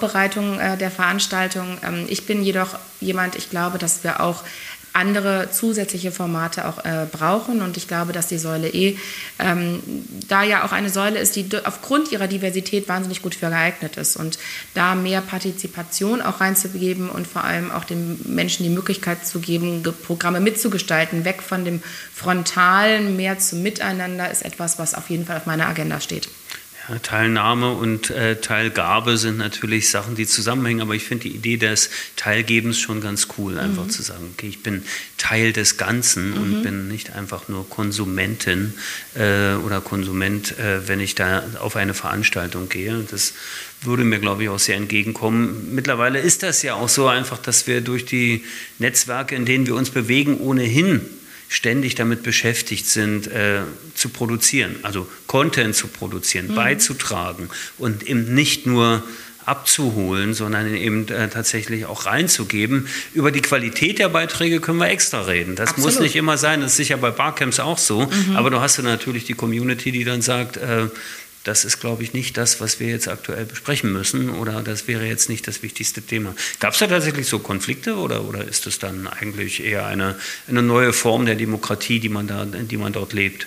[0.01, 1.79] Aufbereitung äh, der Veranstaltung.
[2.09, 4.43] Ich bin jedoch jemand, ich glaube, dass wir auch
[4.93, 7.63] andere zusätzliche Formate auch äh, brauchen.
[7.63, 8.97] Und ich glaube, dass die Säule E
[9.39, 9.81] ähm,
[10.29, 14.17] da ja auch eine Säule ist, die aufgrund ihrer Diversität wahnsinnig gut für geeignet ist.
[14.17, 14.39] Und
[14.75, 19.85] da mehr Partizipation auch reinzugeben und vor allem auch den Menschen die Möglichkeit zu geben,
[20.03, 21.83] Programme mitzugestalten, weg von dem
[22.13, 26.29] Frontalen, mehr zum Miteinander, ist etwas, was auf jeden Fall auf meiner Agenda steht.
[27.03, 31.91] Teilnahme und äh, Teilgabe sind natürlich Sachen, die zusammenhängen, aber ich finde die Idee des
[32.17, 33.91] Teilgebens schon ganz cool, einfach mhm.
[33.91, 34.83] zu sagen, okay, ich bin
[35.17, 36.37] Teil des Ganzen mhm.
[36.37, 38.75] und bin nicht einfach nur Konsumentin
[39.15, 43.07] äh, oder Konsument, äh, wenn ich da auf eine Veranstaltung gehe.
[43.11, 43.35] Das
[43.83, 45.75] würde mir, glaube ich, auch sehr entgegenkommen.
[45.75, 48.45] Mittlerweile ist das ja auch so einfach, dass wir durch die
[48.79, 51.03] Netzwerke, in denen wir uns bewegen, ohnehin
[51.51, 53.63] ständig damit beschäftigt sind, äh,
[53.95, 56.55] zu produzieren, also Content zu produzieren, mhm.
[56.55, 59.03] beizutragen und eben nicht nur
[59.47, 62.87] abzuholen, sondern eben äh, tatsächlich auch reinzugeben.
[63.15, 65.57] Über die Qualität der Beiträge können wir extra reden.
[65.57, 65.91] Das Absolut.
[65.91, 68.37] muss nicht immer sein, das ist sicher bei Barcamps auch so, mhm.
[68.37, 70.87] aber du hast ja natürlich die Community, die dann sagt, äh,
[71.45, 75.07] das ist, glaube ich, nicht das, was wir jetzt aktuell besprechen müssen oder das wäre
[75.07, 76.35] jetzt nicht das wichtigste Thema.
[76.59, 80.17] Gab es da tatsächlich so Konflikte oder, oder ist es dann eigentlich eher eine,
[80.49, 83.47] eine neue Form der Demokratie, die man, da, die man dort lebt?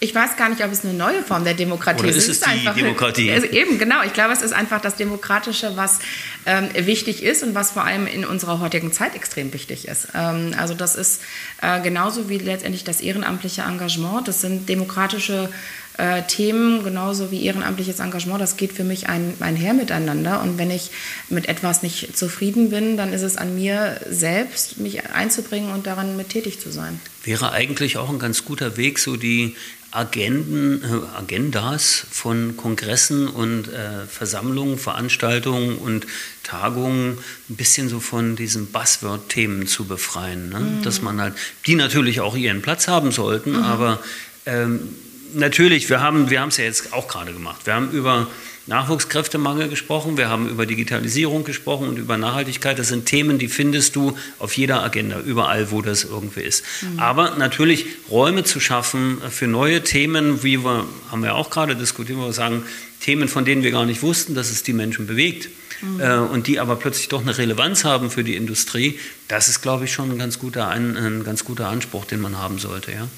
[0.00, 2.04] Ich weiß gar nicht, ob es eine neue Form der Demokratie ist.
[2.04, 3.32] Oder ist es, ist die einfach, Demokratie?
[3.32, 4.02] Also eben, genau.
[4.04, 6.00] Ich glaube, es ist einfach das Demokratische, was
[6.44, 10.08] ähm, wichtig ist und was vor allem in unserer heutigen Zeit extrem wichtig ist.
[10.14, 11.22] Ähm, also das ist
[11.62, 14.28] äh, genauso wie letztendlich das ehrenamtliche Engagement.
[14.28, 15.48] Das sind demokratische
[15.96, 20.42] äh, Themen, genauso wie ehrenamtliches Engagement, das geht für mich ein, einher miteinander.
[20.42, 20.90] Und wenn ich
[21.28, 26.16] mit etwas nicht zufrieden bin, dann ist es an mir selbst, mich einzubringen und daran
[26.16, 27.00] mit tätig zu sein.
[27.22, 29.54] Wäre eigentlich auch ein ganz guter Weg, so die
[29.92, 36.06] Agenden, äh, Agendas von Kongressen und äh, Versammlungen, Veranstaltungen und
[36.42, 40.48] Tagungen ein bisschen so von diesen Buzzword-Themen zu befreien.
[40.48, 40.58] Ne?
[40.58, 40.82] Mhm.
[40.82, 41.34] Dass man halt,
[41.66, 43.62] die natürlich auch ihren Platz haben sollten, mhm.
[43.62, 44.00] aber
[44.46, 44.88] ähm,
[45.34, 47.66] natürlich, wir haben wir es ja jetzt auch gerade gemacht.
[47.66, 48.28] Wir haben über
[48.66, 52.78] Nachwuchskräftemangel gesprochen, wir haben über Digitalisierung gesprochen und über Nachhaltigkeit.
[52.78, 56.64] Das sind Themen, die findest du auf jeder Agenda, überall, wo das irgendwie ist.
[56.80, 56.98] Mhm.
[56.98, 62.18] Aber natürlich Räume zu schaffen für neue Themen, wie wir, haben wir auch gerade diskutiert,
[62.18, 62.62] wo wir sagen,
[63.00, 65.50] Themen, von denen wir gar nicht wussten, dass es die Menschen bewegt
[65.82, 66.00] mhm.
[66.00, 69.84] äh, und die aber plötzlich doch eine Relevanz haben für die Industrie, das ist, glaube
[69.84, 72.92] ich, schon ein ganz guter, ein, ein ganz guter Anspruch, den man haben sollte.
[72.92, 73.08] Ja?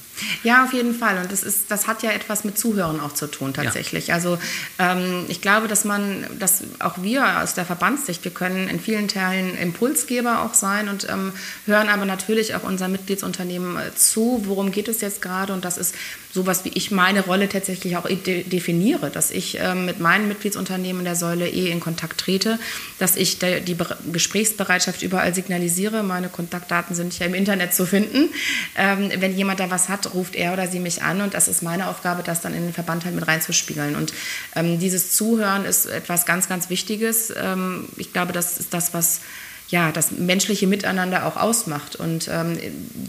[0.42, 1.18] Ja, auf jeden Fall.
[1.18, 4.09] Und das, ist, das hat ja etwas mit Zuhören auch zu tun tatsächlich.
[4.09, 4.14] Ja.
[4.14, 4.38] Also
[4.79, 9.09] ähm, ich glaube, dass man, dass auch wir aus der Verbandssicht, wir können in vielen
[9.09, 11.33] Teilen Impulsgeber auch sein und ähm,
[11.66, 15.52] hören aber natürlich auch unser Mitgliedsunternehmen äh, zu, worum geht es jetzt gerade.
[15.52, 15.94] Und das ist
[16.37, 21.03] sowas, wie ich meine Rolle tatsächlich auch de definiere, dass ich ähm, mit meinen Mitgliedsunternehmen
[21.03, 22.59] der Säule E in Kontakt trete,
[22.99, 26.03] dass ich die Be Gesprächsbereitschaft überall signalisiere.
[26.03, 28.29] Meine Kontaktdaten sind ja im Internet zu finden.
[28.77, 31.62] Ähm, wenn jemand da was hat, ruft er oder sie mich an und das ist
[31.62, 33.96] meine Aufgabe, das dann in den Verband halt mit reinzuspiegeln.
[33.96, 34.12] Und
[34.55, 37.33] ähm, dieses Zuhören ist etwas ganz, ganz Wichtiges.
[37.96, 39.20] Ich glaube, das ist das, was
[39.68, 41.96] ja, das menschliche Miteinander auch ausmacht.
[41.96, 42.57] Und ähm,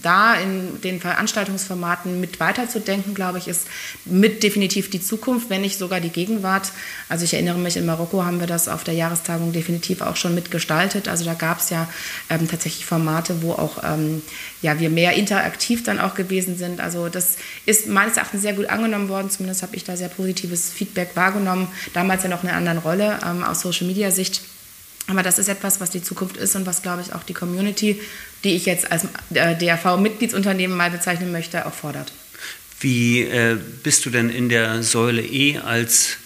[0.02, 3.67] da in den Veranstaltungsformaten mit weiterzudenken, glaube ich, ist
[4.06, 6.72] mit definitiv die Zukunft, wenn nicht sogar die Gegenwart.
[7.10, 10.34] Also ich erinnere mich, in Marokko haben wir das auf der Jahrestagung definitiv auch schon
[10.34, 11.08] mitgestaltet.
[11.08, 11.88] Also da gab es ja
[12.30, 14.24] ähm, tatsächlich Formate, wo auch ähm,
[14.63, 16.80] ja, wir mehr interaktiv dann auch gewesen sind.
[16.80, 19.30] Also das ist meines Erachtens sehr gut angenommen worden.
[19.30, 21.67] Zumindest habe ich da sehr positives Feedback wahrgenommen.
[21.93, 24.41] Damals ja noch in einer anderen Rolle ähm, aus Social-Media-Sicht.
[25.08, 28.00] Aber das ist etwas, was die Zukunft ist und was, glaube ich, auch die Community,
[28.43, 32.12] die ich jetzt als äh, DRV-Mitgliedsunternehmen mal bezeichnen möchte, auch fordert.
[32.82, 36.17] Wie äh, bist du denn in der Säule E als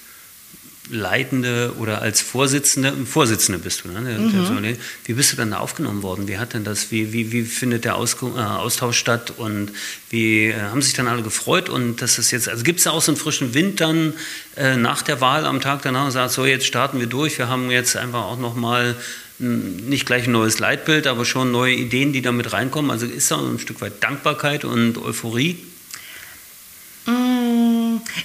[0.91, 4.01] Leitende oder als Vorsitzende, Vorsitzende bist du, ne?
[4.01, 4.77] Mhm.
[5.05, 6.27] wie bist du dann da aufgenommen worden?
[6.27, 9.71] Wie hat denn das, wie, wie, wie findet der Aus, äh, Austausch statt und
[10.09, 12.91] wie äh, haben sich dann alle gefreut und das ist jetzt, also gibt es da
[12.91, 14.13] auch so einen frischen Wind dann
[14.57, 17.47] äh, nach der Wahl am Tag danach und sagt, so jetzt starten wir durch, wir
[17.47, 18.95] haben jetzt einfach auch nochmal
[19.41, 22.91] nicht gleich ein neues Leitbild, aber schon neue Ideen, die damit reinkommen.
[22.91, 25.57] Also ist da ein Stück weit Dankbarkeit und Euphorie?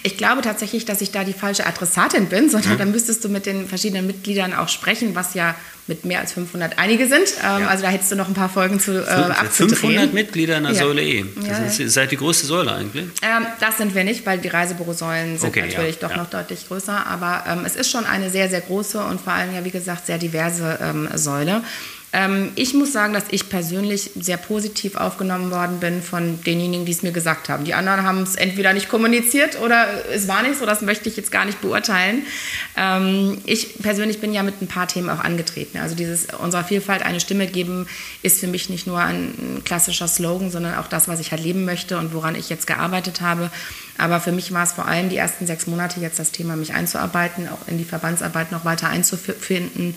[0.07, 2.79] Ich glaube tatsächlich, dass ich da die falsche Adressatin bin, sondern ja.
[2.79, 5.57] dann müsstest du mit den verschiedenen Mitgliedern auch sprechen, was ja
[5.89, 7.27] mit mehr als 500 einige sind.
[7.43, 7.67] Ähm, ja.
[7.67, 9.77] Also da hättest du noch ein paar Folgen zu äh, abzudrehen.
[9.77, 10.79] 500 Mitglieder in der ja.
[10.79, 11.25] Säule E.
[11.49, 13.07] Das ist, seid die größte Säule eigentlich?
[13.21, 17.05] Ähm, das sind wir nicht, weil die Reisebürosäulen sind okay, natürlich doch noch deutlich größer.
[17.05, 20.07] Aber ähm, es ist schon eine sehr, sehr große und vor allem ja, wie gesagt,
[20.07, 21.63] sehr diverse ähm, Säule.
[22.17, 26.93] Ähm, ich muss sagen, dass ich persönlich sehr positiv aufgenommen worden bin von denjenigen, die
[26.93, 27.65] es mir gesagt haben.
[27.65, 31.17] Die anderen haben es entweder nicht kommuniziert oder es war nicht so, das möchte ich
[31.19, 32.23] jetzt gar nicht beurteilen.
[32.75, 35.77] Ähm, ich persönlich bin ja mit ein paar Themen auch angetreten.
[35.77, 37.87] Also dieses unserer Vielfalt eine Stimme geben
[38.23, 41.67] ist für mich nicht nur ein klassischer Slogan, sondern auch das, was ich halt leben
[41.67, 43.51] möchte und woran ich jetzt gearbeitet habe.
[43.99, 46.73] Aber für mich war es vor allem die ersten sechs Monate jetzt das Thema, mich
[46.73, 49.95] einzuarbeiten, auch in die Verbandsarbeit noch weiter einzufinden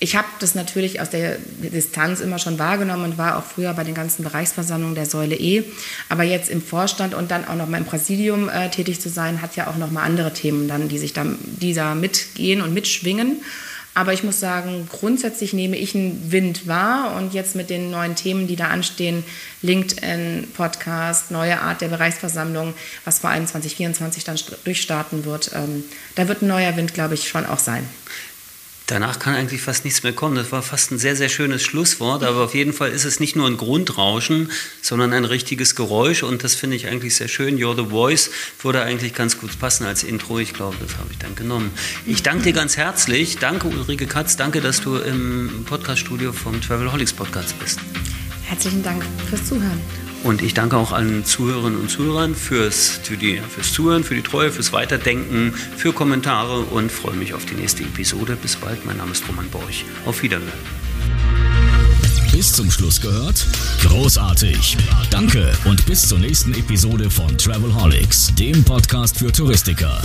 [0.00, 3.82] ich habe das natürlich aus der Distanz immer schon wahrgenommen und war auch früher bei
[3.82, 5.64] den ganzen Bereichsversammlungen der Säule E.
[6.08, 9.42] Aber jetzt im Vorstand und dann auch noch mal im Präsidium äh, tätig zu sein,
[9.42, 13.42] hat ja auch noch mal andere Themen dann, die sich dann dieser mitgehen und mitschwingen.
[13.98, 18.14] Aber ich muss sagen, grundsätzlich nehme ich einen Wind wahr und jetzt mit den neuen
[18.14, 19.24] Themen, die da anstehen,
[19.62, 22.74] LinkedIn, Podcast, neue Art der Bereichsversammlung,
[23.04, 25.82] was vor allem 2024 dann durchstarten wird, ähm,
[26.14, 27.88] da wird ein neuer Wind, glaube ich, schon auch sein.
[28.88, 30.34] Danach kann eigentlich fast nichts mehr kommen.
[30.34, 33.36] Das war fast ein sehr, sehr schönes Schlusswort, aber auf jeden Fall ist es nicht
[33.36, 37.58] nur ein Grundrauschen, sondern ein richtiges Geräusch und das finde ich eigentlich sehr schön.
[37.58, 38.30] You're the Voice
[38.62, 40.38] würde eigentlich ganz gut passen als Intro.
[40.38, 41.70] Ich glaube, das habe ich dann genommen.
[42.06, 43.36] Ich danke dir ganz herzlich.
[43.36, 44.38] Danke Ulrike Katz.
[44.38, 47.80] Danke, dass du im Podcaststudio vom Travelholics Podcast bist.
[48.44, 50.07] Herzlichen Dank fürs Zuhören.
[50.24, 54.22] Und ich danke auch allen Zuhörerinnen und Zuhörern fürs, für die, fürs Zuhören, für die
[54.22, 58.36] Treue, fürs Weiterdenken, für Kommentare und freue mich auf die nächste Episode.
[58.40, 59.84] Bis bald, mein Name ist Roman Borch.
[60.06, 60.52] Auf Wiederhören.
[62.32, 63.46] Bis zum Schluss gehört?
[63.82, 64.76] Großartig.
[65.10, 70.00] Danke und bis zur nächsten Episode von Travelholics, dem Podcast für Touristiker.